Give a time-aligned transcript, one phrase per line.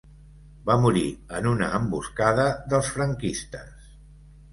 [0.69, 1.03] Va morir
[1.39, 3.93] en una emboscada dels franquistes.